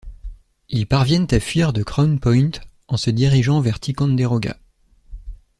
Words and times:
Ils 0.69 0.87
parviennent 0.87 1.27
à 1.29 1.39
fuir 1.39 1.73
de 1.73 1.83
Crown 1.83 2.19
Point 2.19 2.49
en 2.87 2.97
se 2.97 3.11
dirigeant 3.11 3.61
vers 3.61 3.79
Ticonderoga. 3.79 4.57